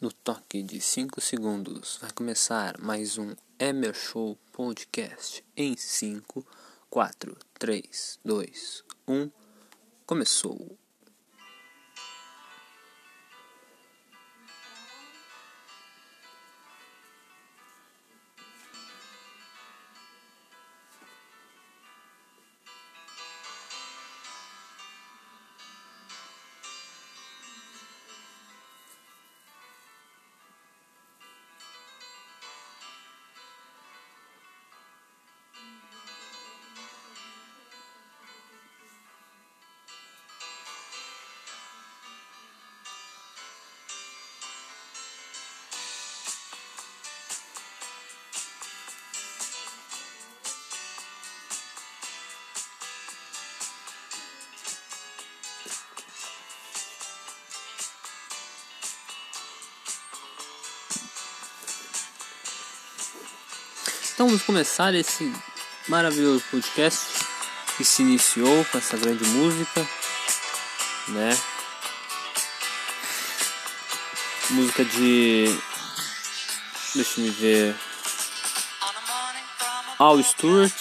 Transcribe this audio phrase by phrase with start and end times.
[0.00, 6.46] No toque de 5 segundos vai começar mais um Emer Show Podcast em 5,
[6.88, 9.28] 4, 3, 2, 1.
[10.06, 10.78] Começou!
[64.18, 65.32] Então vamos começar esse
[65.86, 67.24] maravilhoso podcast
[67.76, 69.88] que se iniciou com essa grande música,
[71.06, 71.38] né?
[74.50, 75.44] Música de.
[76.96, 77.76] Deixa eu ver.
[80.00, 80.74] Al Stewart.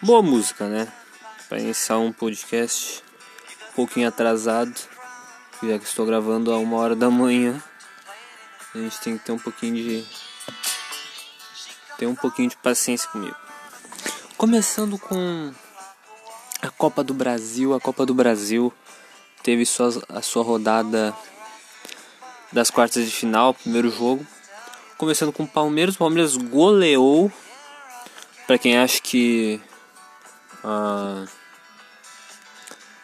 [0.00, 0.86] Boa música, né?
[1.48, 3.02] Para iniciar um podcast
[3.70, 4.78] um pouquinho atrasado,
[5.60, 7.60] já que estou gravando a uma hora da manhã.
[8.72, 10.17] A gente tem que ter um pouquinho de
[11.98, 13.34] Tenha um pouquinho de paciência comigo.
[14.36, 15.52] Começando com
[16.62, 17.74] a Copa do Brasil.
[17.74, 18.72] A Copa do Brasil
[19.42, 21.12] teve sua, a sua rodada
[22.52, 24.24] das quartas de final, primeiro jogo.
[24.96, 25.96] Começando com o Palmeiras.
[25.96, 27.32] O Palmeiras goleou.
[28.46, 29.60] Para quem acha que
[30.64, 31.28] uh,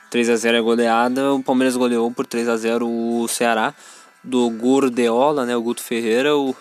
[0.09, 3.75] 3 a 0 é goleada, o Palmeiras goleou por 3 a 0 o Ceará
[4.22, 6.56] do Gordeola, né, o Guto Ferreira, o,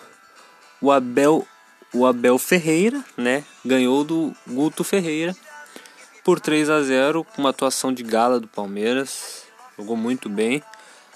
[0.82, 1.46] o Abel
[1.94, 5.34] o Abel Ferreira, né, ganhou do Guto Ferreira
[6.24, 9.44] por 3 a 0 com uma atuação de gala do Palmeiras.
[9.78, 10.62] Jogou muito bem.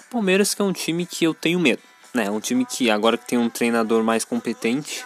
[0.09, 1.81] Palmeiras que é um time que eu tenho medo,
[2.13, 2.25] né?
[2.25, 5.05] É um time que agora que tem um treinador mais competente,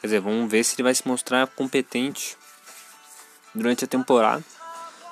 [0.00, 2.36] quer dizer, vamos ver se ele vai se mostrar competente
[3.54, 4.42] durante a temporada.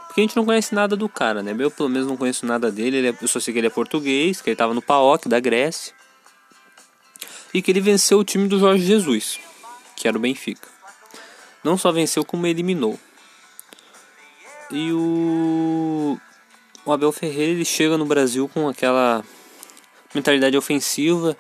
[0.07, 1.55] Porque a gente não conhece nada do cara, né?
[1.59, 3.07] Eu pelo menos não conheço nada dele.
[3.07, 5.95] É, eu só sei que ele é português, que ele estava no PAOK da Grécia
[7.53, 9.41] e que ele venceu o time do Jorge Jesus,
[9.97, 10.69] que era o Benfica.
[11.63, 12.99] Não só venceu, como eliminou.
[14.71, 16.19] E o,
[16.85, 19.25] o Abel Ferreira ele chega no Brasil com aquela
[20.15, 21.37] mentalidade ofensiva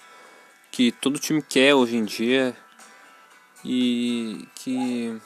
[0.70, 2.56] que todo time quer hoje em dia
[3.65, 5.16] e que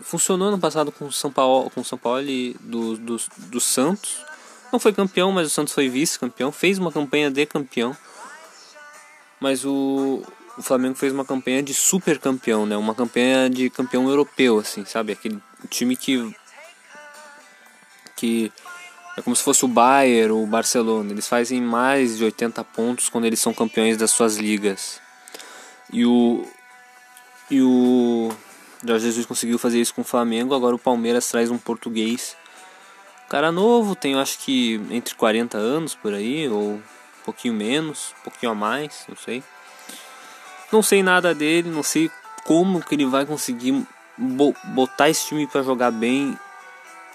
[0.00, 2.22] funcionou no passado com São Paulo, com São Paulo
[2.60, 4.24] do, do, do Santos.
[4.72, 7.96] Não foi campeão, mas o Santos foi vice-campeão, fez uma campanha de campeão
[9.40, 10.22] mas o,
[10.56, 12.76] o Flamengo fez uma campanha de super campeão, né?
[12.76, 15.12] Uma campanha de campeão europeu, assim, sabe?
[15.12, 16.34] Aquele time que
[18.14, 18.52] que
[19.16, 21.10] é como se fosse o Bayern ou o Barcelona.
[21.10, 25.00] Eles fazem mais de 80 pontos quando eles são campeões das suas ligas.
[25.90, 26.46] E o
[27.50, 28.30] e o
[28.84, 30.54] Jorge Jesus conseguiu fazer isso com o Flamengo.
[30.54, 32.36] Agora o Palmeiras traz um português,
[33.28, 36.80] cara novo, tem acho que entre 40 anos por aí ou
[37.30, 39.42] pouquinho menos, um pouquinho a mais, não sei.
[40.72, 42.10] Não sei nada dele, não sei
[42.44, 43.86] como que ele vai conseguir
[44.74, 46.38] botar esse time para jogar bem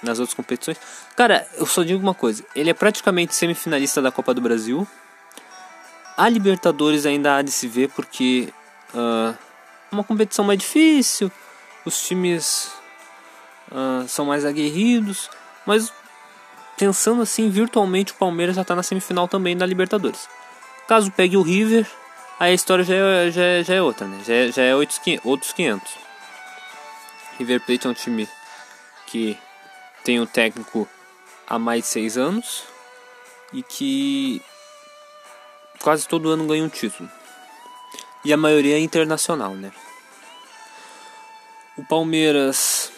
[0.02, 0.78] nas outras competições.
[1.16, 4.88] Cara, eu só digo uma coisa, ele é praticamente semifinalista da Copa do Brasil.
[6.18, 8.54] A Libertadores ainda há de se ver porque
[8.94, 9.38] uh,
[9.92, 11.32] uma competição mais difícil,
[11.84, 12.72] os times
[13.72, 15.30] uh, são mais aguerridos,
[15.66, 15.92] mas
[16.78, 20.28] pensando assim, virtualmente o Palmeiras já está na semifinal também da Libertadores.
[20.88, 21.86] Caso pegue o River,
[22.40, 24.22] aí a história já é, já é, já é outra, né?
[24.26, 25.92] Já é, já é outros 500.
[27.38, 28.30] River Plate é um time
[29.08, 29.38] que
[30.04, 30.88] tem um técnico
[31.48, 32.64] há mais de 6 anos
[33.52, 34.42] e que
[35.80, 37.10] quase todo ano ganha um título.
[38.24, 39.72] E a maioria é internacional, né?
[41.78, 42.92] O Palmeiras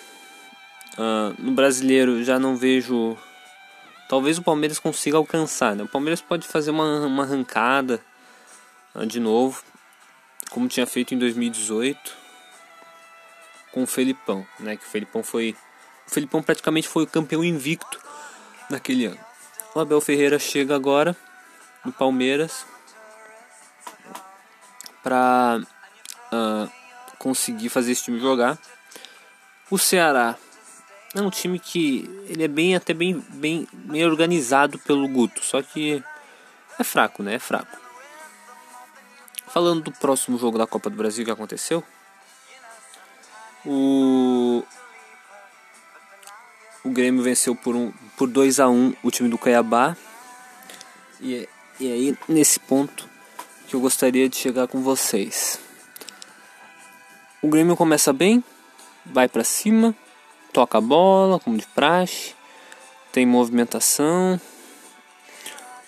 [0.98, 3.18] uh, no brasileiro já não vejo
[4.08, 5.76] talvez o Palmeiras consiga alcançar.
[5.76, 5.84] Né?
[5.84, 8.02] O Palmeiras pode fazer uma, uma arrancada
[8.96, 9.64] uh, de novo,
[10.50, 12.28] como tinha feito em 2018
[13.72, 14.76] com o Felipão, né?
[14.76, 15.56] Que o Felipão foi,
[16.08, 18.00] o Felipão praticamente foi o campeão invicto
[18.70, 19.20] naquele ano.
[19.76, 21.16] O Abel Ferreira chega agora
[21.86, 22.66] no Palmeiras
[25.04, 25.68] para uh,
[26.32, 26.70] ah,
[27.20, 28.58] conseguir fazer esse time jogar.
[29.70, 30.36] O Ceará
[31.16, 35.62] é um time que ele é bem até bem bem, bem organizado pelo Guto, só
[35.62, 36.04] que
[36.78, 37.36] é fraco, né?
[37.36, 37.78] É fraco.
[39.48, 41.84] Falando do próximo jogo da Copa do Brasil que aconteceu,
[43.66, 44.64] o
[46.84, 49.96] o Grêmio venceu por um por 2 a 1 o time do Cuiabá.
[51.20, 51.48] E,
[51.80, 53.10] e aí nesse ponto
[53.68, 55.60] que eu gostaria de chegar com vocês.
[57.42, 58.44] O Grêmio começa bem,
[59.06, 59.96] vai para cima,
[60.58, 62.34] toca a bola como de praxe,
[63.12, 64.40] tem movimentação.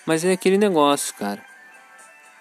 [0.06, 1.50] Mas é aquele negócio, cara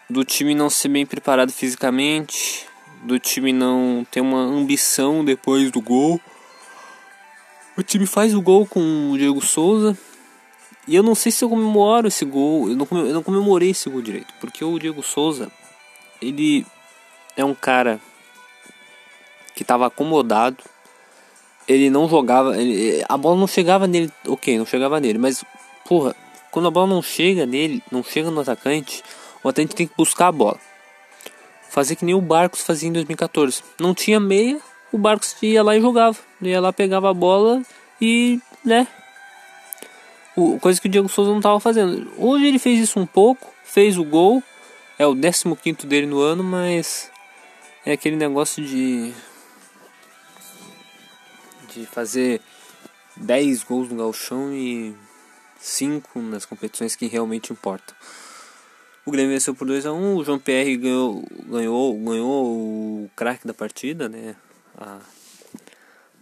[0.09, 2.65] do time não ser bem preparado fisicamente,
[3.03, 6.19] do time não ter uma ambição depois do gol.
[7.77, 9.95] O time faz o gol com o Diego Souza.
[10.87, 12.69] E eu não sei se eu comemoro esse gol.
[12.69, 14.33] Eu não, eu não comemorei esse gol direito.
[14.41, 15.51] Porque o Diego Souza,
[16.19, 16.65] ele
[17.37, 18.01] é um cara
[19.53, 20.63] que estava acomodado.
[21.69, 22.59] Ele não jogava.
[22.59, 24.11] Ele, a bola não chegava nele.
[24.27, 25.19] Ok, não chegava nele.
[25.19, 25.45] Mas,
[25.87, 26.13] porra,
[26.51, 29.01] quando a bola não chega nele, não chega no atacante
[29.43, 30.59] o atacante tem que buscar a bola.
[31.69, 33.63] Fazer que nem o Barcos fazia em 2014.
[33.79, 34.59] Não tinha meia,
[34.91, 36.17] o Barcos ia lá e jogava.
[36.41, 37.61] Ia lá, pegava a bola
[38.01, 38.87] e, né?
[40.35, 42.11] O, coisa que o Diego Souza não estava fazendo.
[42.17, 44.43] Hoje ele fez isso um pouco, fez o gol.
[44.97, 47.09] É o 15 dele no ano, mas
[47.85, 49.13] é aquele negócio de
[51.73, 52.41] de fazer
[53.15, 54.95] 10 gols no galchão e
[55.59, 57.95] 5 nas competições que realmente importam.
[59.05, 63.47] O Grêmio venceu por 2 a 1 O João Pierre ganhou, ganhou, ganhou o craque
[63.47, 64.35] da partida, né?
[64.77, 64.99] A,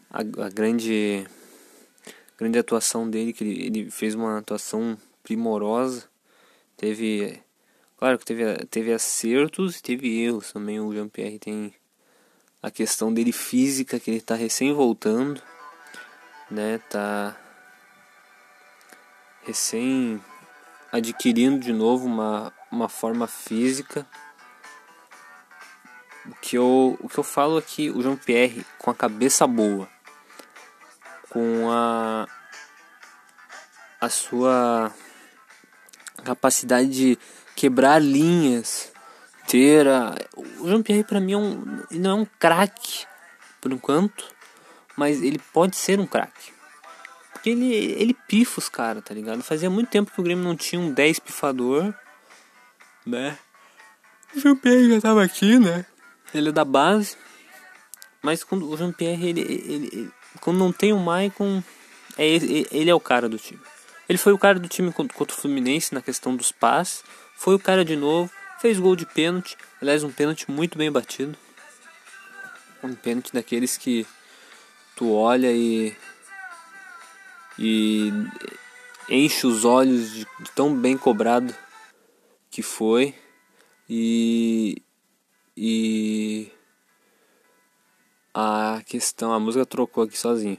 [0.10, 1.28] a, a, grande,
[2.38, 6.06] grande atuação dele, que ele, ele fez uma atuação primorosa.
[6.78, 7.42] Teve.
[7.98, 10.80] Claro que teve, teve acertos e teve erros também.
[10.80, 11.74] O Jean Pierre tem
[12.62, 15.42] a questão dele física, que ele está recém voltando,
[16.50, 16.80] né?
[16.90, 17.36] Tá
[19.44, 20.22] recém
[20.92, 24.06] adquirindo de novo uma, uma forma física.
[26.26, 29.88] O que eu, o que eu falo aqui, o Jean Pierre com a cabeça boa,
[31.30, 32.28] com a,
[34.02, 34.94] a sua
[36.26, 37.20] capacidade de
[37.56, 38.92] quebrar linhas,
[39.48, 40.16] ter a,
[40.60, 43.06] o Jean Pierre para mim é um, não é um craque
[43.62, 44.26] por enquanto,
[44.96, 46.54] mas ele pode ser um craque.
[47.34, 49.42] Porque ele, ele pifa os caras, tá ligado?
[49.42, 51.94] Fazia muito tempo que o Grêmio não tinha um 10 pifador
[53.08, 53.38] né?
[54.36, 55.86] O Jean-Pierre já tava aqui, né?
[56.34, 57.16] Ele é da base.
[58.22, 60.12] Mas quando o Jean-Pierre, ele, ele, ele,
[60.42, 61.64] quando não tem o Maicon,
[62.18, 63.62] é, ele, é o cara do time.
[64.10, 67.04] Ele foi o cara do time contra o Fluminense na questão dos passes.
[67.36, 68.30] Foi o cara de novo.
[68.60, 69.58] Fez gol de pênalti.
[69.82, 71.38] Aliás, um pênalti muito bem batido.
[72.84, 74.06] Um pênalti daqueles que
[74.96, 75.96] tu olha e.
[77.60, 78.12] E
[79.10, 81.56] enche os olhos de, de tão bem cobrado
[82.52, 83.16] que foi
[83.90, 84.82] e
[85.56, 86.52] e
[88.34, 90.58] a questão, a música trocou aqui sozinha.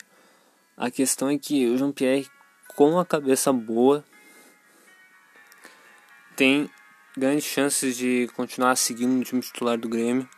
[0.77, 2.29] A questão é que o Jean Pierre
[2.75, 4.05] com a cabeça boa
[6.35, 6.69] tem
[7.19, 10.29] grandes chances de continuar seguindo no time titular do Grêmio.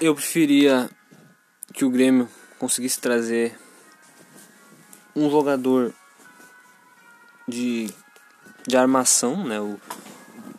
[0.00, 0.90] Eu preferia
[1.72, 2.28] que o Grêmio
[2.58, 3.56] conseguisse trazer
[5.14, 5.94] um jogador
[7.46, 7.88] de
[8.66, 9.60] de armação, né?
[9.60, 9.78] O,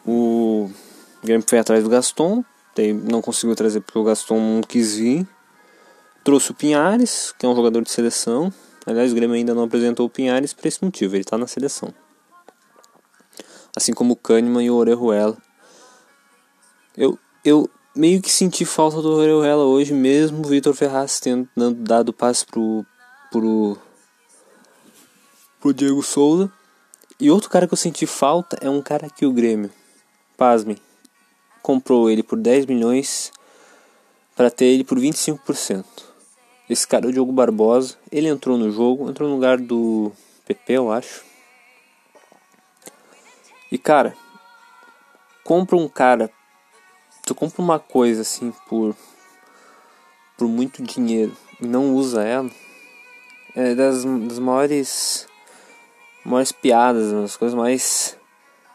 [0.05, 0.71] o
[1.23, 2.43] Grêmio foi atrás do Gaston,
[3.03, 5.27] não conseguiu trazer porque o Gaston não quis vir.
[6.23, 8.51] Trouxe o Pinhares, que é um jogador de seleção.
[8.85, 11.93] Aliás, o Grêmio ainda não apresentou o Pinhares por esse motivo, ele está na seleção.
[13.75, 15.37] Assim como o Kahneman e o Orejuela.
[16.95, 22.13] Eu, eu meio que senti falta do Orejuela hoje, mesmo o Vitor Ferraz tendo dado
[22.13, 22.85] passe pro,
[23.31, 23.77] pro,
[25.59, 26.51] pro Diego Souza.
[27.19, 29.71] E outro cara que eu senti falta é um cara que o Grêmio,
[30.35, 30.77] pasmem,
[31.61, 33.31] comprou ele por 10 milhões
[34.35, 35.85] para ter ele por 25%.
[36.69, 40.11] Esse cara é o Diogo Barbosa, ele entrou no jogo, entrou no lugar do
[40.45, 41.23] PP, eu acho.
[43.73, 44.15] E cara,
[45.43, 46.29] compra um cara,
[47.25, 48.95] tu compra uma coisa assim por
[50.37, 52.51] por muito dinheiro e não usa ela,
[53.55, 55.27] é das, das maiores
[56.23, 58.15] maiores piadas, as coisas mais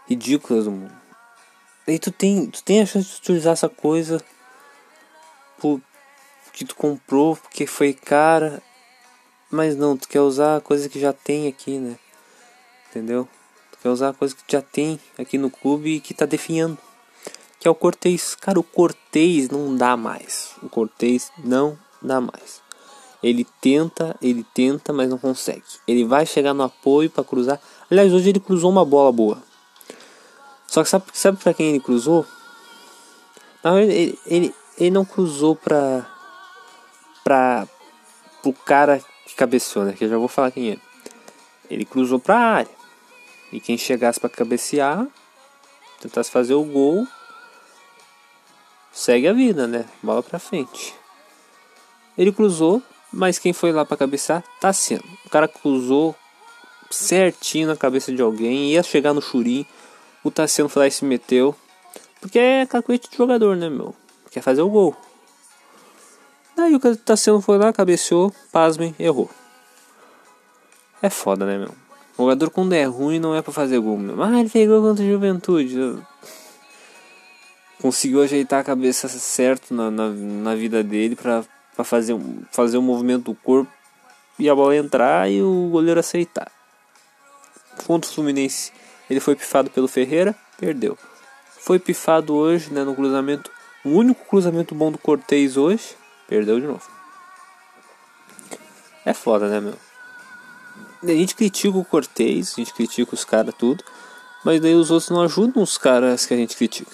[0.08, 1.00] ridículas do mundo.
[1.86, 4.20] E tu tem, tu tem a chance de utilizar essa coisa
[5.60, 5.80] por,
[6.52, 8.60] que tu comprou porque foi cara,
[9.48, 11.96] mas não, tu quer usar a coisa que já tem aqui, né?
[12.90, 13.28] Entendeu?
[13.82, 16.78] Quer usar a coisa que já tem aqui no clube e que tá definhando.
[17.60, 18.34] Que é o Cortez.
[18.34, 20.54] Cara, o Cortez não dá mais.
[20.62, 22.62] O Cortez não dá mais.
[23.22, 25.64] Ele tenta, ele tenta, mas não consegue.
[25.86, 27.60] Ele vai chegar no apoio para cruzar.
[27.90, 29.42] Aliás, hoje ele cruzou uma bola boa.
[30.66, 32.24] Só que sabe, sabe pra quem ele cruzou?
[33.64, 36.06] Não, ele, ele, ele não cruzou pra.
[37.24, 37.66] pra.
[38.40, 39.94] pro cara que cabeceou, né?
[39.94, 40.78] Que eu já vou falar quem é.
[41.68, 42.77] Ele cruzou pra área.
[43.52, 45.06] E quem chegasse para cabecear,
[46.00, 47.06] tentasse fazer o gol,
[48.92, 49.86] segue a vida, né?
[50.02, 50.94] Bola pra frente.
[52.16, 54.44] Ele cruzou, mas quem foi lá para cabecear?
[54.60, 55.04] Tá sendo.
[55.24, 56.14] O cara cruzou
[56.90, 59.66] certinho na cabeça de alguém, ia chegar no churim.
[60.22, 61.54] O Tassiano foi lá e se meteu.
[62.20, 63.94] Porque é cacuete de jogador, né, meu?
[64.30, 64.96] Quer fazer o gol.
[66.56, 69.30] Daí o Tassiano foi lá, cabeceou, pasmem, errou.
[71.00, 71.87] É foda, né, meu?
[72.18, 74.20] O jogador quando é ruim não é para fazer gol, meu.
[74.20, 76.02] Ah, ele fez gol contra a Juventude.
[77.80, 81.44] Conseguiu ajeitar a cabeça certo na, na, na vida dele para
[81.84, 82.18] fazer,
[82.50, 83.70] fazer o movimento do corpo
[84.36, 86.50] e a bola entrar e o goleiro aceitar.
[87.86, 88.72] Contra o Fluminense,
[89.08, 90.98] ele foi pifado pelo Ferreira, perdeu.
[91.60, 93.48] Foi pifado hoje, né, no cruzamento.
[93.84, 95.96] O único cruzamento bom do Cortez hoje,
[96.26, 96.82] perdeu de novo.
[99.04, 99.87] É foda, né, meu?
[101.02, 103.84] A gente critica o Cortez, a gente critica os caras tudo,
[104.44, 106.90] mas daí os outros não ajudam os caras que a gente critica.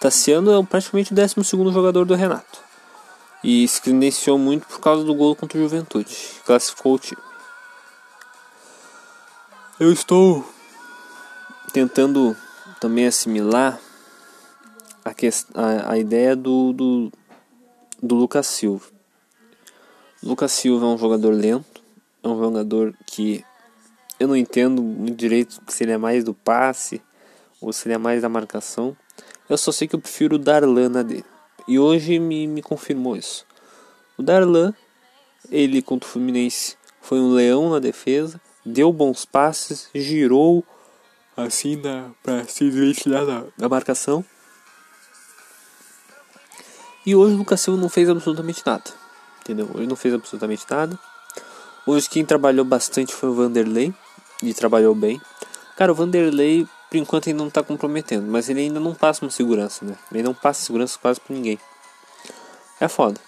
[0.00, 1.34] Tassiano é praticamente o 12
[1.72, 2.60] jogador do Renato.
[3.42, 6.16] E se credenciou muito por causa do gol contra o Juventude.
[6.44, 7.20] Classificou o time.
[9.80, 10.44] Eu estou
[11.72, 12.36] tentando
[12.80, 13.78] também assimilar
[15.04, 15.10] a,
[15.54, 17.12] a, a ideia do, do,
[18.02, 18.86] do Lucas Silva.
[20.22, 21.64] Lucas Silva é um jogador lento,
[22.22, 23.44] é um jogador que
[24.18, 27.00] eu não entendo muito direito se ele é mais do passe
[27.60, 28.96] ou se ele é mais da marcação.
[29.48, 31.24] Eu só sei que eu prefiro o Darlan na dele.
[31.66, 33.46] E hoje me, me confirmou isso.
[34.16, 34.74] O Darlan,
[35.50, 40.64] ele contra o Fluminense, foi um leão na defesa, deu bons passes, girou
[41.36, 44.24] assim na, pra se desvencilhar da, da marcação.
[47.06, 48.84] E hoje o Lucas Silva não fez absolutamente nada.
[49.40, 49.70] Entendeu?
[49.72, 50.98] Hoje não fez absolutamente nada.
[51.88, 53.94] Hoje quem trabalhou bastante foi o Vanderlei.
[54.42, 55.18] E trabalhou bem.
[55.74, 58.30] Cara, o Vanderlei, por enquanto, ainda não tá comprometendo.
[58.30, 59.96] Mas ele ainda não passa uma segurança, né?
[60.12, 61.58] Ele não passa segurança quase pra ninguém.
[62.78, 63.18] É foda.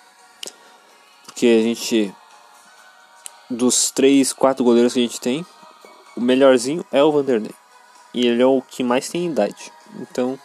[1.24, 2.14] Porque a gente.
[3.48, 5.44] Dos três, quatro goleiros que a gente tem,
[6.14, 7.54] o melhorzinho é o Vanderlei.
[8.12, 9.72] E ele é o que mais tem idade.
[9.98, 10.38] Então.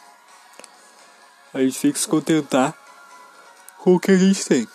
[1.53, 2.74] A gente tem que se contentar
[3.79, 4.65] com o que a gente tem.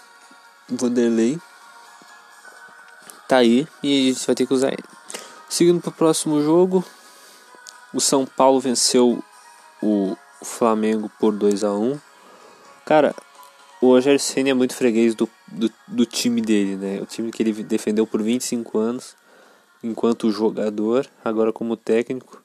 [0.69, 1.41] Vanderlei
[3.31, 4.85] tá aí e a gente vai ter que usar ele.
[5.49, 6.85] Seguindo para o próximo jogo,
[7.95, 9.23] o São Paulo venceu
[9.81, 11.99] o Flamengo por 2 a 1
[12.85, 13.15] Cara,
[13.81, 17.01] o Roger Senna é muito freguês do, do, do, time dele, né?
[17.01, 19.15] O time que ele defendeu por 25 anos,
[19.81, 22.43] enquanto jogador, agora como técnico,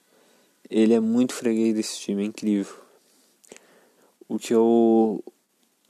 [0.69, 2.75] ele é muito freguês desse time, é incrível.
[4.29, 5.23] O que eu,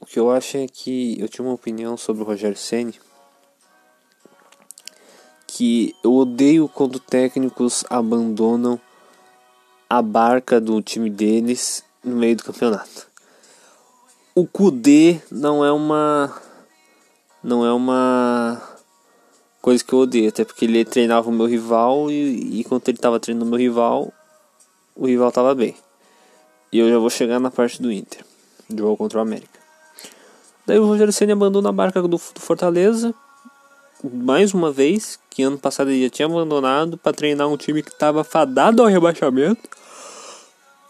[0.00, 2.94] o que eu acho é que eu tinha uma opinião sobre o Roger Senna
[5.46, 8.80] que eu odeio quando técnicos abandonam
[9.88, 13.06] a barca do time deles no meio do campeonato
[14.36, 16.30] o Kudê não é uma
[17.42, 18.60] não é uma
[19.62, 22.98] coisa que eu odeio, até porque ele treinava o meu rival e, e quando ele
[22.98, 24.12] estava treinando o meu rival,
[24.94, 25.74] o rival estava bem.
[26.70, 28.24] E eu já vou chegar na parte do Inter,
[28.68, 29.58] jogo contra o América.
[30.66, 33.14] Daí o Rogério Senna abandonou a barca do, do Fortaleza,
[34.12, 37.90] mais uma vez, que ano passado ele já tinha abandonado para treinar um time que
[37.90, 39.68] estava fadado ao rebaixamento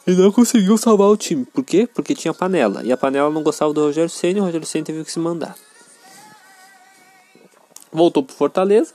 [0.07, 1.45] e não conseguiu salvar o time.
[1.45, 1.89] Por quê?
[1.93, 2.83] Porque tinha panela.
[2.85, 5.19] E a panela não gostava do Rogério Senna e o Rogério Senna teve que se
[5.19, 5.57] mandar.
[7.93, 8.95] Voltou pro Fortaleza.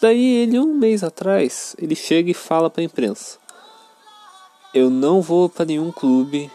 [0.00, 3.38] Daí ele, um mês atrás, ele chega e fala pra imprensa.
[4.74, 6.50] Eu não vou para nenhum clube.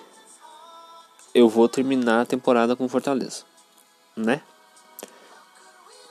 [1.34, 3.44] Eu vou terminar a temporada com Fortaleza.
[4.16, 4.42] Né?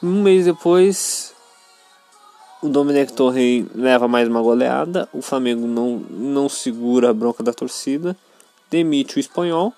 [0.04, 1.34] Um mês depois,
[2.62, 5.08] o Domenech Torre leva mais uma goleada.
[5.14, 8.14] O Flamengo não, não segura a bronca da torcida.
[8.70, 9.73] Demite o espanhol.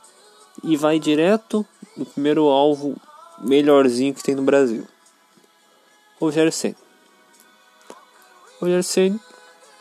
[0.64, 1.64] E vai direto
[1.97, 2.97] no primeiro alvo
[3.38, 4.85] melhorzinho que tem no Brasil.
[6.21, 6.75] Rogério Senna.
[8.61, 9.21] Rogério Senna.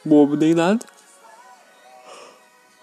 [0.05, 0.85] Bobo nem nada.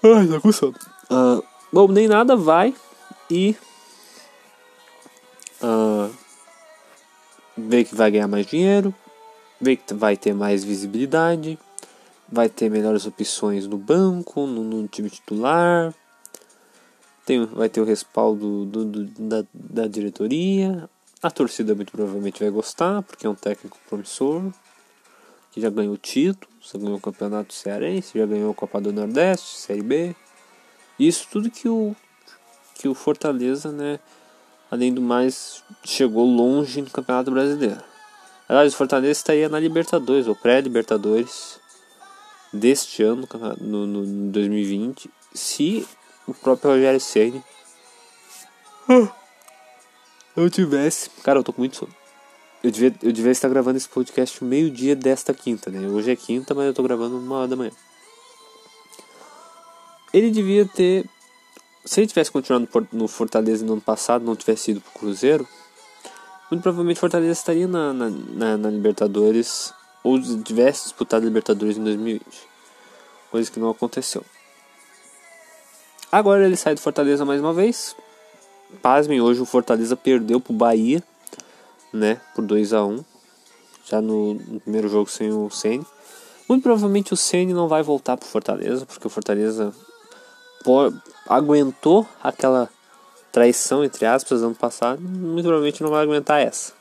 [0.02, 0.74] Ai, tá com sono.
[1.08, 2.74] Uh, bobo nem nada vai
[3.30, 3.54] e.
[5.62, 6.21] Uh,
[7.56, 8.94] vê que vai ganhar mais dinheiro
[9.62, 11.56] vê que vai ter mais visibilidade,
[12.28, 15.94] vai ter melhores opções no banco, no, no time titular,
[17.24, 20.90] tem, vai ter o respaldo do, do, da, da diretoria,
[21.22, 24.42] a torcida muito provavelmente vai gostar, porque é um técnico promissor,
[25.52, 29.58] que já ganhou título, já ganhou o campeonato cearense, já ganhou a Copa do Nordeste,
[29.58, 30.16] Série B.
[30.98, 31.94] Isso tudo que o,
[32.74, 34.00] que o Fortaleza, né,
[34.72, 37.82] além do mais, chegou longe no Campeonato Brasileiro.
[38.48, 41.60] Aliás, o Fortaleza estaria na Libertadores, ou pré-Libertadores,
[42.50, 43.28] deste ano,
[43.60, 45.86] no, no 2020, se
[46.26, 47.44] o próprio Rogério Ceni
[50.34, 51.10] eu tivesse.
[51.22, 51.94] Cara, eu tô com muito sono.
[52.64, 55.86] Eu devia, eu devia estar gravando esse podcast meio-dia desta quinta, né?
[55.86, 57.72] Hoje é quinta, mas eu tô gravando uma hora da manhã.
[60.14, 61.04] Ele devia ter.
[61.84, 65.46] Se ele tivesse continuado no Fortaleza no ano passado, não tivesse ido pro Cruzeiro,
[66.50, 69.72] muito provavelmente Fortaleza estaria na, na, na, na Libertadores
[70.04, 72.24] ou tivesse disputado a Libertadores em 2020.
[73.30, 74.24] Coisa que não aconteceu.
[76.10, 77.96] Agora ele sai do Fortaleza mais uma vez.
[78.82, 81.02] Pasmem, hoje o Fortaleza perdeu pro Bahia,
[81.90, 82.20] né?
[82.34, 83.04] Por 2 a 1
[83.86, 85.86] Já no, no primeiro jogo sem o Ceni.
[86.46, 89.74] Muito provavelmente o Ceni não vai voltar pro Fortaleza, porque o Fortaleza
[91.28, 92.68] aguentou aquela
[93.30, 95.00] traição, entre aspas, ano passado.
[95.00, 96.72] Muito provavelmente não vai aguentar essa.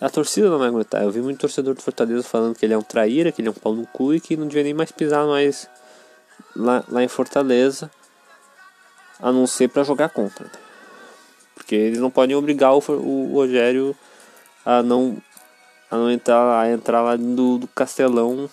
[0.00, 1.02] A torcida não vai aguentar.
[1.02, 3.50] Eu vi muito torcedor do Fortaleza falando que ele é um traíra, que ele é
[3.50, 5.68] um pau no cu e que não devia nem mais pisar mais
[6.56, 7.90] lá, lá em Fortaleza,
[9.20, 10.44] a não ser para jogar contra.
[10.44, 10.52] Né?
[11.54, 13.96] Porque eles não podem obrigar o, o Rogério
[14.66, 15.16] a não,
[15.90, 18.50] a não entrar, a entrar lá do, do Castelão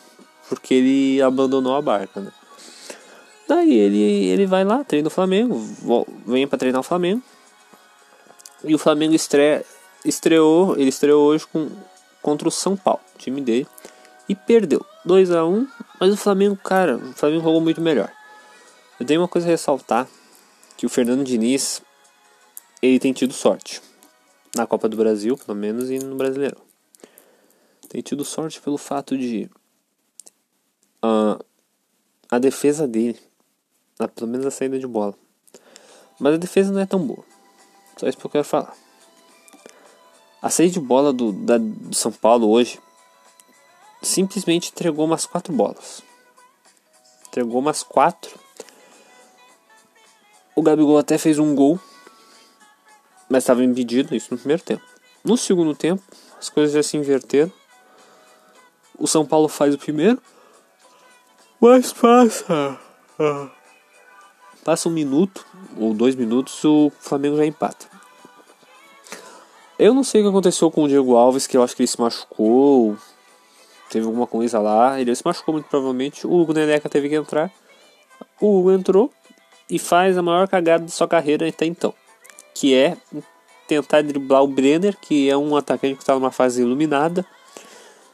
[0.49, 2.19] porque ele abandonou a barca.
[2.19, 2.31] Né?
[3.49, 5.59] Daí ele, ele vai lá, treina o Flamengo,
[6.23, 7.23] vem para treinar o Flamengo.
[8.63, 9.65] E o Flamengo estreia,
[10.05, 11.67] estreou, ele estreou hoje com,
[12.21, 13.67] contra o São Paulo, time dele,
[14.27, 15.67] e perdeu 2 a 1
[15.99, 18.13] mas o Flamengo, cara, o Flamengo jogou muito melhor.
[18.99, 20.07] Eu tenho uma coisa a ressaltar,
[20.77, 21.81] que o Fernando Diniz,
[22.83, 23.81] ele tem tido sorte.
[24.55, 26.57] Na Copa do Brasil, pelo menos, e no Brasileiro.
[27.89, 29.49] Tem tido sorte pelo fato de
[31.03, 31.43] uh,
[32.29, 33.19] a defesa dele,
[34.07, 35.13] pelo menos a saída de bola.
[36.19, 37.23] Mas a defesa não é tão boa.
[37.97, 38.73] Só isso que eu quero falar.
[40.41, 42.79] A saída de bola do, da, do São Paulo hoje
[44.01, 46.01] simplesmente entregou umas quatro bolas.
[47.27, 48.39] Entregou umas quatro.
[50.55, 51.79] O Gabigol até fez um gol,
[53.29, 54.83] mas estava impedido isso no primeiro tempo.
[55.23, 56.01] No segundo tempo,
[56.39, 57.51] as coisas já se inverteram.
[58.97, 60.21] O São Paulo faz o primeiro,
[61.59, 62.79] mas passa.
[64.63, 65.45] Passa um minuto
[65.77, 67.87] ou dois minutos, o Flamengo já empata.
[69.77, 71.87] Eu não sei o que aconteceu com o Diego Alves, que eu acho que ele
[71.87, 72.97] se machucou,
[73.89, 76.27] teve alguma coisa lá, ele se machucou muito provavelmente.
[76.27, 77.51] O Hugo Neneca teve que entrar.
[78.41, 79.11] O Hugo entrou
[79.69, 81.93] e faz a maior cagada de sua carreira até então,
[82.53, 82.97] que é
[83.67, 87.25] tentar driblar o Brenner, que é um atacante que está numa fase iluminada,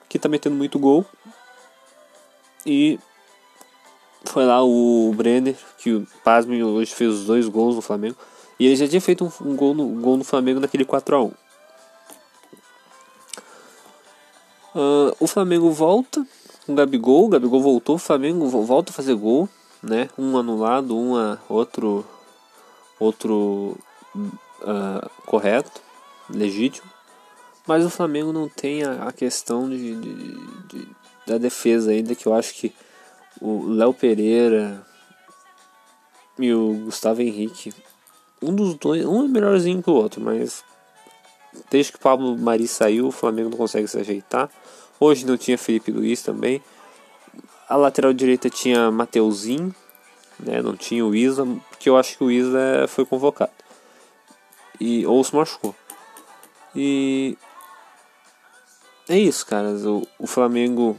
[0.07, 1.05] que está metendo muito gol.
[2.65, 2.99] E
[4.31, 8.15] foi lá o Brenner, que o Pasme hoje fez os dois gols no Flamengo.
[8.59, 11.31] E ele já tinha feito um, um gol, no, um gol no Flamengo naquele 4x1.
[14.75, 16.25] Uh, o Flamengo volta
[16.65, 19.47] com o Gabigol, o Gabigol voltou, o Flamengo volta a fazer gol,
[19.81, 20.09] né?
[20.17, 22.05] Um anulado, um a, outro
[22.99, 23.77] outro
[24.15, 25.81] uh, correto,
[26.29, 26.89] legítimo.
[27.67, 30.15] Mas o Flamengo não tem a, a questão de, de,
[30.67, 30.87] de,
[31.25, 32.73] da defesa ainda, que eu acho que
[33.41, 34.85] o Léo Pereira
[36.37, 37.73] e o Gustavo Henrique,
[38.41, 40.63] um dos dois, um é melhorzinho que o outro, mas
[41.69, 44.49] desde que o Pablo Mari saiu, o Flamengo não consegue se ajeitar.
[44.99, 46.61] Hoje não tinha Felipe Luiz também.
[47.67, 49.73] A lateral direita tinha Mateuzinho,
[50.39, 50.61] né?
[50.61, 53.51] Não tinha o Isa, porque eu acho que o Isa foi convocado.
[54.79, 55.75] E ou se machucou.
[56.75, 57.37] E
[59.07, 59.85] é isso, caras.
[59.85, 60.97] O, o Flamengo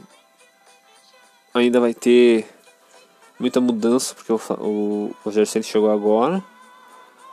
[1.57, 2.47] ainda vai ter
[3.39, 6.43] muita mudança, porque o, o Rogério chegou agora.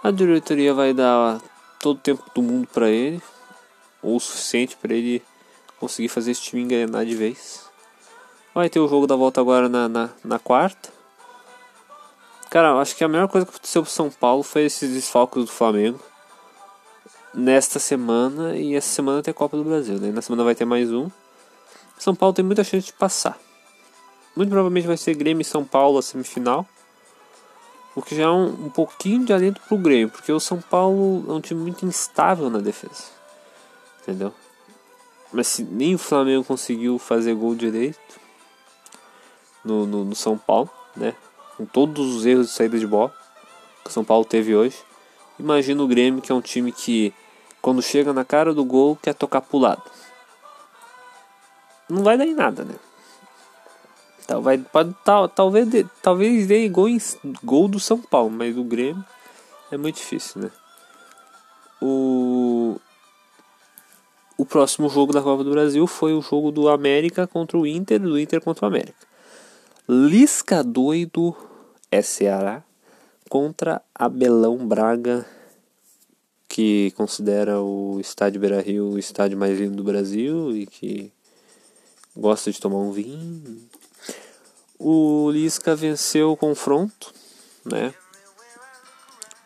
[0.03, 1.41] A diretoria vai dar
[1.81, 3.23] todo o tempo do mundo para ele,
[4.03, 5.23] ou o suficiente para ele
[5.79, 7.65] conseguir fazer esse time engrenar de vez.
[8.55, 10.93] Vai ter o jogo da volta agora na, na, na quarta.
[12.51, 15.51] Cara, acho que a melhor coisa que aconteceu pro São Paulo foi esses desfalques do
[15.51, 15.99] Flamengo.
[17.35, 20.13] Nesta semana e essa semana tem Copa do Brasil, né?
[20.13, 21.11] Na semana vai ter mais um.
[21.99, 23.37] São Paulo tem muita chance de passar.
[24.37, 26.67] Muito provavelmente vai ser Grêmio e São Paulo a semifinal.
[27.95, 31.25] O que já é um, um pouquinho de alento pro Grêmio, porque o São Paulo
[31.29, 33.05] é um time muito instável na defesa.
[34.03, 34.35] Entendeu?
[35.33, 37.99] Mas se nem o Flamengo conseguiu fazer gol direito
[39.65, 41.15] no, no, no São Paulo, né?
[41.57, 43.15] Com todos os erros de saída de bola
[43.85, 44.77] que o São Paulo teve hoje.
[45.39, 47.13] Imagina o Grêmio, que é um time que,
[47.61, 49.83] quando chega na cara do gol, quer tocar pro lado.
[51.89, 52.75] Não vai dar em nada, né?
[54.27, 55.69] Vai, pode, tal, talvez,
[56.01, 56.99] talvez dê gol, em,
[57.43, 59.05] gol do São Paulo, mas o Grêmio
[59.71, 60.51] é muito difícil, né?
[61.81, 62.81] O,
[64.39, 68.01] o próximo jogo da Copa do Brasil foi o jogo do América contra o Inter,
[68.01, 69.07] do Inter contra o América.
[69.87, 71.37] Lisca doido
[71.91, 72.65] é Ceará
[73.29, 75.27] contra Abelão Braga,
[76.49, 81.13] que considera o estádio Beira-Rio o estádio mais lindo do Brasil e que
[82.17, 83.69] gosta de tomar um vinho.
[84.79, 87.13] O Lisca venceu o confronto,
[87.65, 87.95] né?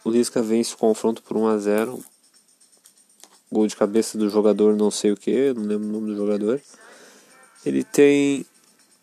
[0.04, 2.04] O Lisca vence o confronto por 1 a 0.
[3.50, 6.60] Gol de cabeça do jogador, não sei o que, não lembro o nome do jogador.
[7.64, 8.44] Ele tem.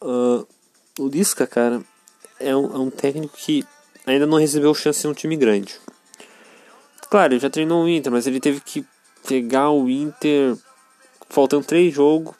[0.02, 0.46] Uh,
[1.00, 1.84] o Lisca, cara,
[2.40, 3.66] é um, é um técnico que
[4.06, 5.80] ainda não recebeu chance em um time grande.
[7.10, 8.86] Claro, ele já treinou o Inter, mas ele teve que
[9.28, 10.56] pegar o Inter
[11.30, 12.36] faltando três jogos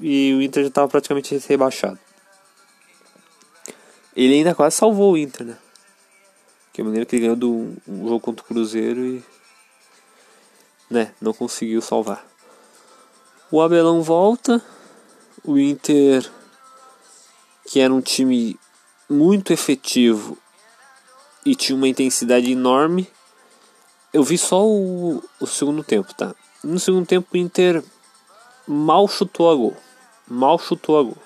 [0.00, 1.98] e o Inter já estava praticamente rebaixado.
[4.16, 5.58] Ele ainda quase salvou o Inter, né?
[6.72, 9.24] Que maneira que ele ganhou do um jogo contra o Cruzeiro e
[10.90, 12.26] né, não conseguiu salvar.
[13.50, 14.62] O Abelão volta,
[15.44, 16.30] o Inter
[17.70, 18.58] que era um time
[19.08, 20.36] muito efetivo
[21.46, 23.08] e tinha uma intensidade enorme.
[24.12, 26.34] Eu vi só o, o segundo tempo, tá?
[26.64, 27.82] No segundo tempo o Inter
[28.66, 29.76] mal chutou a gol.
[30.28, 31.16] Mal chutou a gol.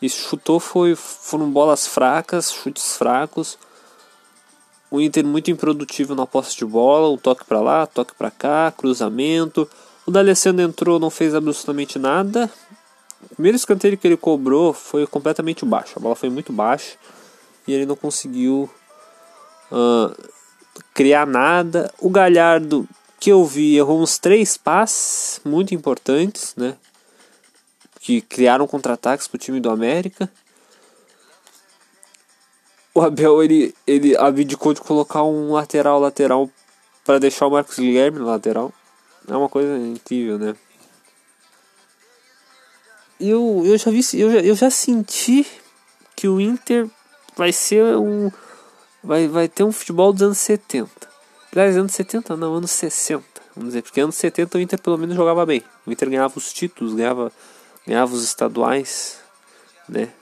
[0.00, 3.58] E chutou foi, foram bolas fracas, chutes fracos.
[4.90, 8.72] O Inter muito improdutivo na posse de bola, o toque para lá, toque para cá,
[8.76, 9.68] cruzamento.
[10.06, 12.50] O D'Alessandro entrou, não fez absolutamente nada.
[13.22, 15.94] O primeiro escanteio que ele cobrou foi completamente baixo.
[15.96, 16.96] A bola foi muito baixa
[17.66, 18.70] e ele não conseguiu
[19.70, 20.30] uh,
[20.94, 21.92] criar nada.
[21.98, 26.76] O Galhardo, que eu vi, errou uns três passes muito importantes, né?
[28.00, 30.30] Que criaram contra-ataques para o time do América.
[32.94, 36.50] O Abel ele, ele abdicou de colocar um lateral lateral
[37.04, 38.72] para deixar o Marcos Guilherme no lateral.
[39.26, 40.56] É uma coisa incrível, né?
[43.20, 45.46] Eu, eu já vi, eu já, eu já senti
[46.14, 46.88] que o Inter
[47.36, 48.30] vai ser um.
[49.02, 51.07] Vai, vai ter um futebol dos anos 70.
[51.58, 53.24] Aliás, anos 70 não, anos 60.
[53.56, 55.64] Vamos dizer, porque anos 70 o Inter pelo menos jogava bem.
[55.84, 57.32] O Inter ganhava os títulos, ganhava,
[57.84, 59.20] ganhava os estaduais,
[59.88, 60.12] né?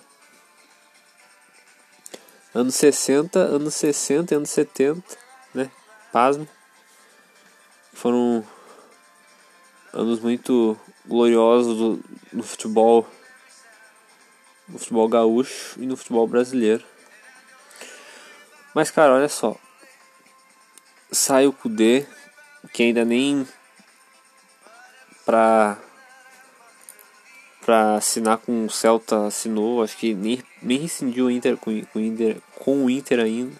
[2.54, 5.02] Anos 60, anos 60 e anos 70,
[5.52, 5.70] né?
[6.10, 6.48] Pasme.
[7.92, 8.42] Foram
[9.92, 13.06] anos muito gloriosos do, do futebol
[14.66, 16.82] no futebol gaúcho e no futebol brasileiro.
[18.74, 19.54] Mas, cara, olha só.
[21.10, 22.04] Sai o Kudê,
[22.72, 23.46] que ainda nem
[25.24, 25.78] pra,
[27.64, 31.98] pra assinar com o Celta assinou, acho que nem, nem rescindiu o Inter com, com,
[31.98, 33.52] o Inter com o Inter ainda.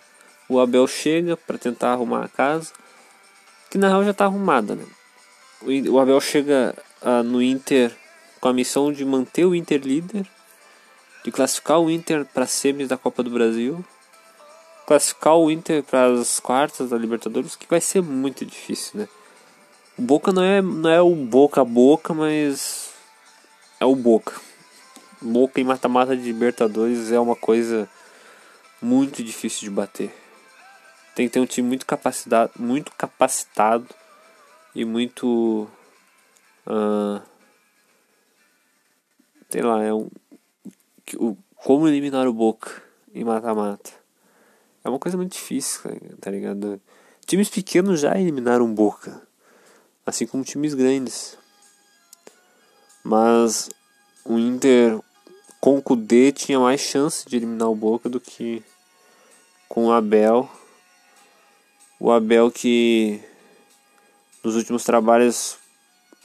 [0.49, 2.73] O Abel chega para tentar arrumar a casa,
[3.71, 4.85] que na real já tá arrumada, né?
[5.91, 7.93] O, Abel chega uh, no Inter
[8.41, 10.27] com a missão de manter o Inter líder,
[11.25, 13.85] de classificar o Inter para semis da Copa do Brasil
[14.87, 19.09] classificar o Inter para as quartas da Libertadores, que vai ser muito difícil, né?
[19.99, 22.93] O Boca não é, não é o Boca a Boca, mas
[23.81, 24.41] é o Boca.
[25.21, 27.89] Boca em mata-mata de Libertadores é uma coisa
[28.81, 30.15] muito difícil de bater.
[31.15, 33.89] Tem que ter um time muito capacitado, muito capacitado
[34.75, 35.67] e muito
[36.67, 37.23] uh,
[39.49, 40.09] sei lá, é um
[41.55, 42.83] como eliminar o Boca
[43.15, 44.06] em mata-mata.
[44.87, 45.81] É uma coisa muito difícil,
[46.21, 46.81] tá ligado?
[47.27, 49.21] Times pequenos já eliminaram Boca,
[50.07, 51.37] assim como times grandes.
[53.03, 53.69] Mas
[54.25, 54.97] o Inter
[55.61, 58.63] com o Kudê tinha mais chance de eliminar o Boca do que
[59.69, 60.49] com o Abel.
[61.99, 63.21] O Abel que
[64.45, 65.59] nos últimos trabalhos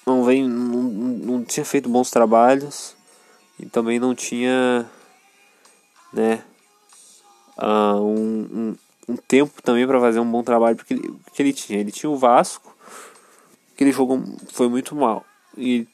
[0.06, 2.96] não vem não, não tinha feito bons trabalhos
[3.60, 4.88] e também não tinha
[6.14, 6.44] né
[7.62, 8.78] uh, um, um,
[9.10, 11.80] um, tempo também para fazer um bom trabalho porque ele, porque ele tinha?
[11.80, 12.76] Ele tinha o Vasco
[13.76, 14.22] que ele jogou
[14.52, 15.26] foi muito mal.
[15.58, 15.88] E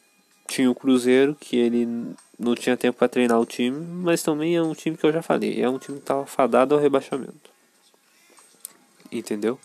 [0.47, 4.62] tinha o Cruzeiro que ele não tinha tempo para treinar o time mas também é
[4.62, 7.51] um time que eu já falei é um time que estava fadado ao rebaixamento.
[9.12, 9.60] Entendeu?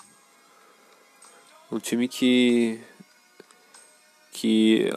[1.71, 2.81] Um time que
[4.33, 4.91] que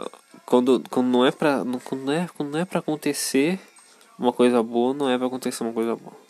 [0.46, 3.60] quando, quando não é para quando não é quando não é para acontecer
[4.18, 6.25] uma coisa boa não é para acontecer uma coisa boa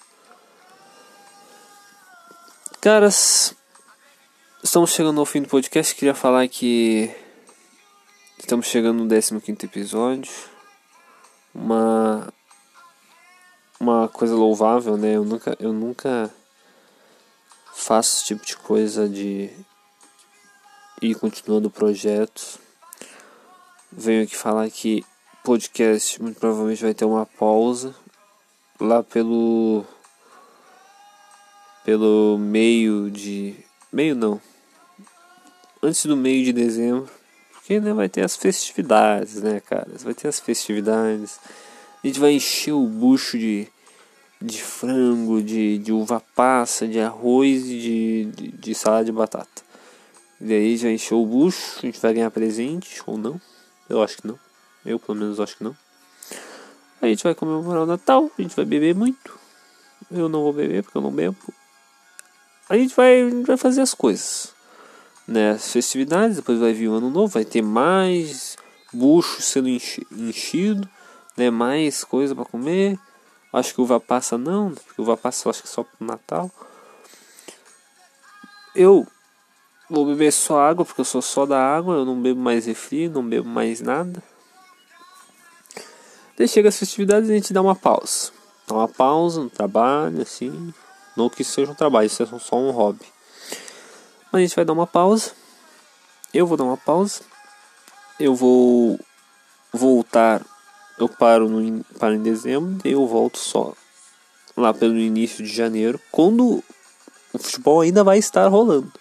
[2.86, 3.56] Caras,
[4.64, 5.96] estamos chegando ao fim do podcast.
[5.96, 7.10] Queria falar que
[8.38, 10.32] estamos chegando no 15 episódio.
[11.52, 12.32] Uma,
[13.80, 15.16] uma coisa louvável, né?
[15.16, 16.32] Eu nunca, eu nunca
[17.74, 19.50] faço esse tipo de coisa de
[21.02, 22.60] ir continuando o projeto.
[23.92, 25.04] Venho aqui falar que
[25.44, 27.96] podcast muito provavelmente vai ter uma pausa
[28.80, 29.84] lá pelo
[31.86, 33.56] pelo meio de
[33.94, 34.42] meio não
[35.82, 37.08] antes do meio de dezembro
[37.54, 41.40] porque né, vai ter as festividades né cara vai ter as festividades
[42.04, 43.68] a gente vai encher o bucho de
[44.42, 49.64] de frango de, de uva passa de arroz e de, de, de salada de batata
[50.42, 53.40] e aí já encheu o bucho a gente vai ganhar presente ou não
[53.88, 54.38] eu acho que não
[54.86, 55.76] eu pelo menos acho que não
[57.06, 59.38] a gente vai comemorar o Natal, a gente vai beber muito.
[60.10, 61.38] Eu não vou beber porque eu não bebo.
[62.70, 64.54] A gente vai, vai fazer as coisas.
[65.28, 65.52] Né?
[65.52, 68.58] As festividades, depois vai vir o ano novo, vai ter mais
[68.92, 70.88] bucho sendo enchido,
[71.38, 71.50] né?
[71.50, 72.98] mais coisa para comer.
[73.54, 76.52] Acho que uva passa não, porque uva passa eu acho que só pro Natal.
[78.76, 79.08] Eu
[79.90, 83.08] vou beber só água, porque eu sou só da água, eu não bebo mais refri,
[83.08, 84.22] não bebo mais nada.
[86.38, 88.32] Daí chega as festividades e a gente dá uma pausa.
[88.68, 90.74] Dá uma pausa no trabalho, assim.
[91.16, 93.06] Não que seja um trabalho, isso é só um hobby.
[94.32, 95.32] Mas a gente vai dar uma pausa.
[96.34, 97.22] Eu vou dar uma pausa.
[98.20, 99.00] Eu vou
[99.72, 100.46] voltar.
[100.98, 103.74] Eu paro, no, paro em dezembro e eu volto só
[104.56, 106.00] lá pelo início de janeiro.
[106.12, 106.64] Quando
[107.34, 108.92] o futebol ainda vai estar rolando.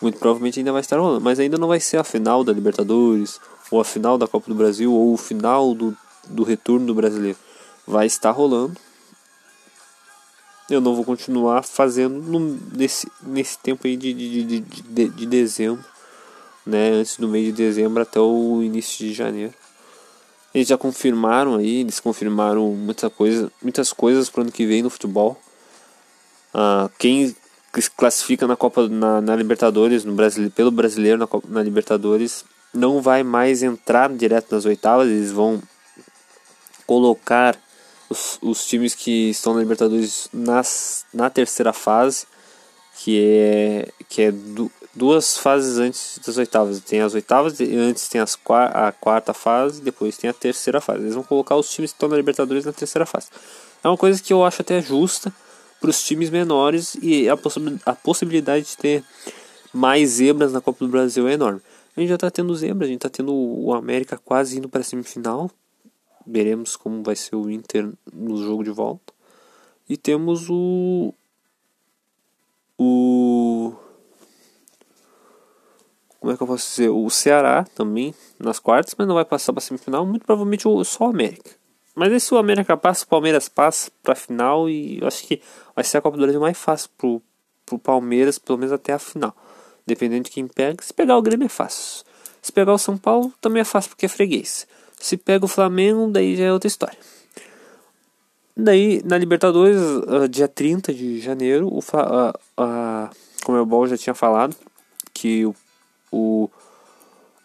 [0.00, 1.20] Muito provavelmente ainda vai estar rolando.
[1.20, 4.54] Mas ainda não vai ser a final da Libertadores, ou a final da Copa do
[4.54, 5.96] Brasil, ou o final do
[6.30, 7.38] do retorno do brasileiro
[7.86, 8.76] vai estar rolando.
[10.70, 12.38] Eu não vou continuar fazendo no,
[12.72, 15.84] nesse, nesse tempo aí de, de, de, de, de dezembro,
[16.64, 16.92] né?
[16.92, 19.52] Antes do mês de dezembro até o início de janeiro.
[20.54, 24.82] Eles já confirmaram aí, eles confirmaram muita coisa, muitas coisas para o ano que vem
[24.82, 25.40] no futebol.
[26.54, 27.34] Ah, quem
[27.96, 33.22] classifica na Copa na, na Libertadores no Brasil, pelo brasileiro na, na Libertadores não vai
[33.22, 35.60] mais entrar direto nas oitavas, eles vão
[36.86, 37.56] colocar
[38.10, 42.26] os, os times que estão na Libertadores nas, na terceira fase,
[42.98, 46.80] que é, que é du, duas fases antes das oitavas.
[46.80, 48.36] Tem as oitavas, antes tem as,
[48.74, 51.04] a quarta fase, depois tem a terceira fase.
[51.04, 53.28] Eles vão colocar os times que estão na Libertadores na terceira fase.
[53.82, 55.32] É uma coisa que eu acho até justa
[55.80, 59.04] para os times menores e a, possi a possibilidade de ter
[59.72, 61.62] mais zebras na Copa do Brasil é enorme.
[61.96, 64.80] A gente já está tendo zebras, a gente está tendo o América quase indo para
[64.80, 65.50] a semifinal,
[66.30, 69.12] Veremos como vai ser o Inter no jogo de volta.
[69.88, 71.12] E temos o.
[72.78, 73.74] O.
[76.20, 76.90] Como é que eu posso dizer?
[76.90, 80.06] O Ceará também nas quartas, mas não vai passar para semifinal.
[80.06, 81.50] Muito provavelmente só o América.
[81.96, 85.42] Mas esse o América passa, o Palmeiras passa para final e eu acho que
[85.74, 87.20] vai ser a Copa do Brasil mais fácil pro,
[87.66, 89.34] pro Palmeiras, pelo menos até a final.
[89.84, 90.80] Dependendo de quem pega.
[90.84, 92.04] Se pegar o Grêmio é fácil.
[92.40, 94.68] Se pegar o São Paulo também é fácil porque é freguês.
[95.00, 96.98] Se pega o Flamengo, daí já é outra história.
[98.54, 102.30] Daí, na Libertadores, uh, dia 30 de janeiro, o, uh,
[102.62, 103.10] uh,
[103.42, 104.54] como o Bol já tinha falado,
[105.14, 105.54] que o,
[106.12, 106.50] o,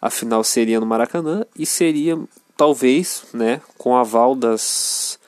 [0.02, 2.18] a final seria no Maracanã e seria,
[2.58, 5.18] talvez, né, com aval das,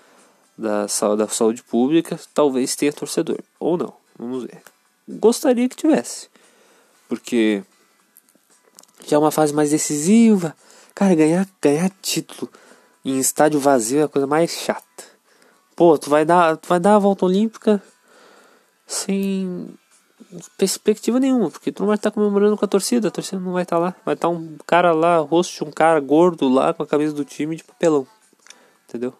[0.56, 0.84] da,
[1.16, 3.38] da saúde pública, talvez tenha torcedor.
[3.58, 4.60] Ou não, vamos ver.
[5.08, 6.28] Gostaria que tivesse,
[7.08, 7.62] porque
[9.06, 10.54] já é uma fase mais decisiva
[10.98, 12.50] Cara, ganhar, ganhar título
[13.04, 15.04] em estádio vazio é a coisa mais chata.
[15.76, 17.80] Pô, tu vai dar, tu vai dar a volta olímpica
[18.84, 19.68] sem
[20.56, 23.62] perspectiva nenhuma, porque tu não vai estar comemorando com a torcida, a torcida não vai
[23.62, 23.94] estar lá.
[24.04, 27.24] Vai estar um cara lá, rosto de um cara gordo lá com a camisa do
[27.24, 28.04] time de papelão.
[28.88, 29.14] Entendeu?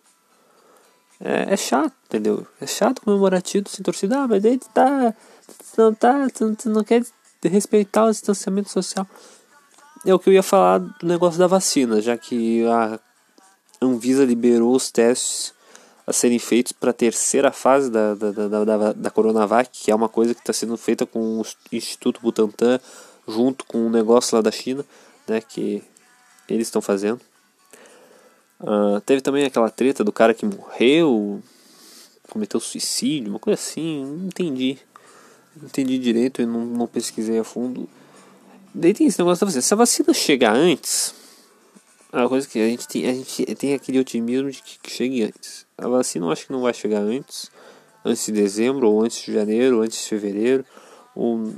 [1.21, 2.45] É, é chato, entendeu?
[2.61, 4.19] É chato comemorar título sem torcida.
[4.19, 5.15] Ah, mas aí tu tá.
[5.47, 6.27] Tu não tá.
[6.29, 7.05] Tu, tu não quer
[7.45, 9.07] respeitar o distanciamento social
[10.05, 12.99] é o que eu ia falar do negócio da vacina, já que a
[13.81, 15.55] Anvisa liberou os testes
[16.07, 19.95] a serem feitos para a terceira fase da, da, da, da, da Coronavac, que é
[19.95, 22.81] uma coisa que está sendo feita com o Instituto Butantan,
[23.27, 24.85] junto com um negócio lá da China,
[25.27, 25.83] né, que
[26.49, 27.21] eles estão fazendo.
[28.59, 31.43] Uh, teve também aquela treta do cara que morreu,
[32.31, 34.79] cometeu suicídio, uma coisa assim, não entendi.
[35.55, 37.89] Não entendi direito, eu não, não pesquisei a fundo.
[38.79, 39.63] Daí tem esse negócio da vacina.
[39.63, 41.13] Se a vacina chegar antes,
[42.13, 44.91] é uma coisa que a gente tem, a gente tem aquele otimismo de que, que
[44.91, 45.67] chegue antes.
[45.77, 47.51] A vacina eu acho que não vai chegar antes,
[48.05, 50.65] antes de dezembro, ou antes de janeiro, ou antes de fevereiro.
[51.17, 51.53] Ou...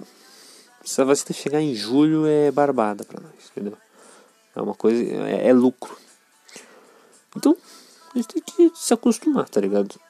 [0.82, 3.76] Se a vacina chegar em julho é barbada para nós, entendeu?
[4.56, 5.94] É uma coisa, é, é lucro.
[7.36, 7.54] Então,
[8.14, 10.00] a gente tem que se acostumar, tá ligado?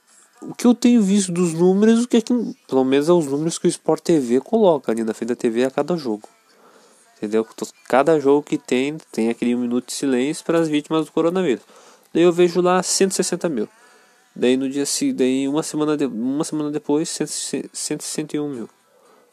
[0.42, 2.32] o que eu tenho visto dos números, o que é que,
[2.66, 5.64] pelo menos é os números que o Sport TV coloca ali na frente da TV
[5.64, 6.26] a cada jogo.
[7.20, 7.46] Entendeu?
[7.86, 11.62] Cada jogo que tem, tem aquele minuto de silêncio para as vítimas do coronavírus.
[12.14, 13.68] Daí eu vejo lá 160 mil.
[14.34, 18.70] Daí no dia daí uma semana, de, uma semana depois, 161 mil.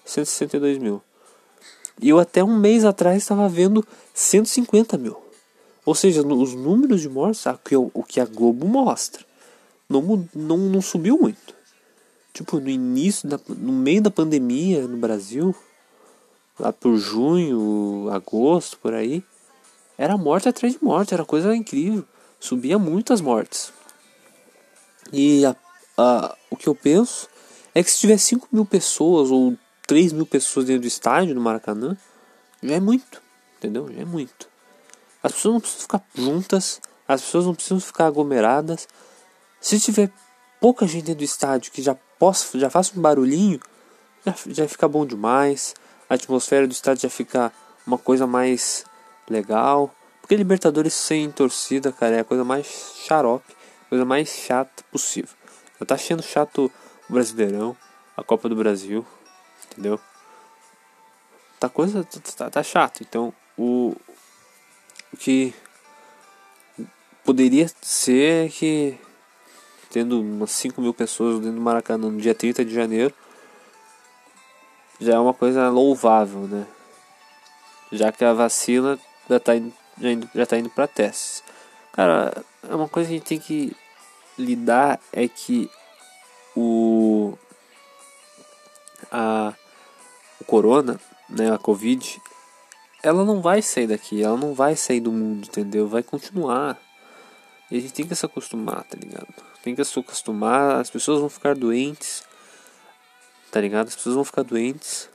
[0.03, 1.01] 162 mil.
[2.01, 5.15] E eu até um mês atrás estava vendo 150 mil.
[5.85, 7.45] Ou seja, os números de mortes,
[7.93, 9.25] o que a Globo mostra,
[9.87, 11.55] não, não, não subiu muito.
[12.33, 15.55] Tipo, no início, da, no meio da pandemia no Brasil,
[16.59, 19.23] lá por junho, agosto, por aí,
[19.97, 22.05] era morte atrás de morte, era coisa incrível.
[22.39, 23.73] Subia muitas mortes.
[25.11, 25.55] E a,
[25.97, 27.27] a, o que eu penso
[27.73, 31.41] é que se tiver 5 mil pessoas ou 3 mil pessoas dentro do estádio no
[31.41, 31.97] Maracanã,
[32.61, 33.21] já é muito,
[33.57, 33.91] entendeu?
[33.91, 34.47] Já é muito.
[35.23, 38.87] As pessoas não precisam ficar juntas, as pessoas não precisam ficar aglomeradas.
[39.59, 40.11] Se tiver
[40.59, 43.59] pouca gente dentro do estádio que já possa, já faça um barulhinho,
[44.25, 45.73] já, já fica bom demais
[46.09, 47.51] a atmosfera do estádio já fica
[47.85, 48.85] uma coisa mais
[49.29, 49.93] legal.
[50.21, 53.55] Porque Libertadores sem torcida, cara, é a coisa mais xarope,
[53.89, 55.33] coisa mais chata possível.
[55.79, 56.71] Eu tá achando chato
[57.09, 57.77] o Brasileirão,
[58.15, 59.05] a Copa do Brasil,
[59.71, 59.99] entendeu?
[61.59, 63.01] Tá coisa tá, tá, tá chato.
[63.01, 63.95] Então, o,
[65.13, 65.53] o que
[67.23, 68.97] poderia ser que
[69.89, 73.13] tendo umas 5 mil pessoas dentro do Maracanã no dia 30 de janeiro
[74.99, 76.65] já é uma coisa louvável, né?
[77.91, 81.43] Já que a vacina já está indo, já indo, já tá indo para testes.
[81.93, 83.75] Cara, é uma coisa que a gente tem que
[84.37, 85.69] lidar é que
[86.55, 87.37] o
[89.11, 89.53] a
[90.39, 92.21] o corona, né, a covid,
[93.01, 95.87] ela não vai sair daqui, ela não vai sair do mundo, entendeu?
[95.87, 96.79] Vai continuar.
[97.71, 99.27] E a gente tem que se acostumar, tá ligado?
[99.63, 102.23] Tem que se acostumar, as pessoas vão ficar doentes,
[103.51, 103.87] tá ligado?
[103.87, 105.09] As pessoas vão ficar doentes.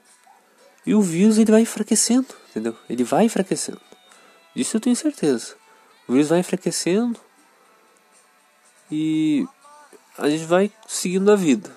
[0.86, 2.76] E o vírus ele vai enfraquecendo, entendeu?
[2.88, 3.80] Ele vai enfraquecendo.
[4.54, 5.54] Disso eu tenho certeza.
[6.08, 7.18] O vírus vai enfraquecendo
[8.90, 9.46] e
[10.18, 11.74] a gente vai seguindo a vida,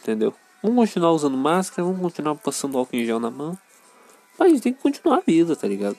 [0.00, 0.32] entendeu?
[0.62, 3.58] Vamos continuar usando máscara, vamos continuar passando álcool em gel na mão.
[4.38, 5.96] Mas a gente tem que continuar a vida, tá ligado?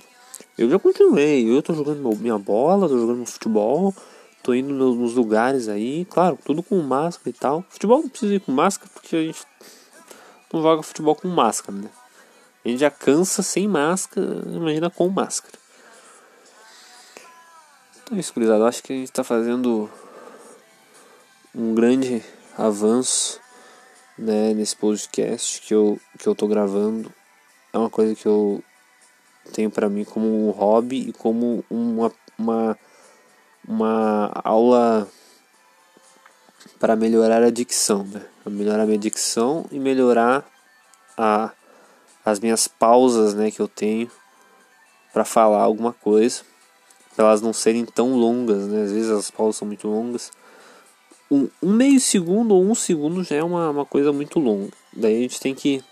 [0.57, 3.93] Eu já continuei, eu tô jogando minha bola, tô jogando futebol,
[4.41, 7.63] tô indo nos lugares aí, claro, tudo com máscara e tal.
[7.69, 9.45] Futebol não precisa ir com máscara porque a gente
[10.51, 11.89] não joga futebol com máscara, né?
[12.63, 15.57] A gente já cansa sem máscara, imagina com máscara.
[18.03, 18.65] Então é isso, gurizada.
[18.65, 19.89] Acho que a gente está fazendo
[21.55, 22.23] um grande
[22.57, 23.39] avanço
[24.17, 27.11] né, nesse podcast que eu, que eu tô gravando.
[27.71, 28.63] É uma coisa que eu
[29.53, 32.77] tenho para mim como um hobby e como uma, uma,
[33.67, 35.07] uma aula
[36.79, 38.25] para melhorar a dicção, né?
[38.49, 40.47] Melhorar a minha dicção e melhorar
[41.17, 41.51] a,
[42.25, 44.09] as minhas pausas, né, que eu tenho
[45.13, 46.41] para falar alguma coisa,
[47.15, 48.83] para elas não serem tão longas, né?
[48.83, 50.31] Às vezes as pausas são muito longas.
[51.29, 54.71] Um, um meio segundo ou um segundo já é uma, uma coisa muito longa.
[54.93, 55.83] Daí a gente tem que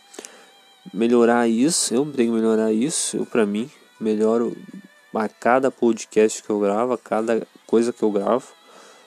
[0.94, 1.94] melhorar isso.
[1.94, 3.18] Eu tenho que melhorar isso.
[3.18, 4.56] Eu, para mim, melhoro
[5.14, 8.46] a cada podcast que eu gravo, a cada coisa que eu gravo.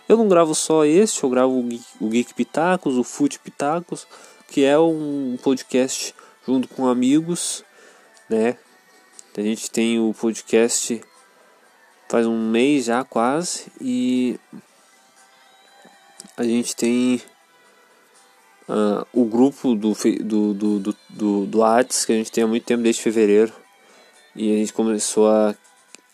[0.08, 1.68] Eu não gravo só este, eu gravo
[2.00, 4.06] o Geek, Pitacos, o Fute Pitacos,
[4.48, 6.14] que é um podcast
[6.46, 7.62] junto com amigos,
[8.28, 8.56] né?
[9.36, 11.00] A gente tem o podcast
[12.08, 14.40] faz um mês já quase e
[16.36, 17.22] a gente tem
[18.68, 22.46] uh, o grupo do, do, do, do, do, do Arts que a gente tem há
[22.46, 23.52] muito tempo, desde fevereiro.
[24.34, 25.54] E a gente começou a,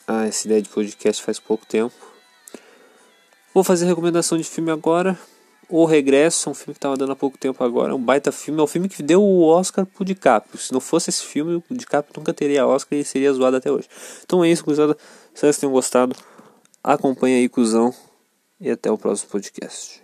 [0.06, 1.94] a essa ideia de podcast faz pouco tempo.
[3.54, 5.16] Vou fazer recomendação de filme agora.
[5.68, 7.92] O Regresso, um filme que estava dando há pouco tempo agora.
[7.92, 8.60] É um baita filme.
[8.60, 10.58] É um filme que deu o Oscar pro DiCaprio.
[10.58, 13.88] Se não fosse esse filme, o DiCaprio nunca teria Oscar e seria zoado até hoje.
[14.24, 14.92] Então é isso, cruzada.
[14.92, 16.16] Espero que vocês tenham gostado.
[16.82, 17.94] Acompanhe aí, cuzão.
[18.60, 20.03] E até o próximo podcast.